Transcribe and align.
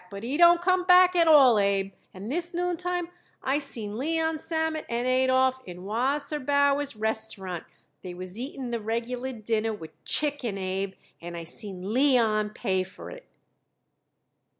But 0.09 0.23
he 0.23 0.35
don't 0.35 0.63
come 0.63 0.83
back 0.85 1.15
at 1.15 1.27
all, 1.27 1.59
Abe, 1.59 1.93
and 2.11 2.31
this 2.31 2.55
noontime 2.55 3.09
I 3.43 3.59
seen 3.59 3.99
Leon 3.99 4.39
Sammet 4.39 4.83
and 4.89 5.07
Adolph 5.07 5.59
in 5.63 5.83
Wasserbauer's 5.83 6.95
Restaurant. 6.95 7.65
They 8.01 8.15
was 8.15 8.35
eating 8.39 8.71
the 8.71 8.79
regular 8.81 9.31
dinner 9.31 9.73
with 9.75 10.03
chicken, 10.03 10.57
Abe, 10.57 10.93
and 11.21 11.37
I 11.37 11.43
seen 11.43 11.93
Leon 11.93 12.49
pay 12.55 12.81
for 12.83 13.11
it." 13.11 13.27